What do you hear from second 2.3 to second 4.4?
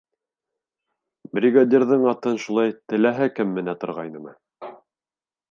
шулай теләһә кем менә торғайнымы?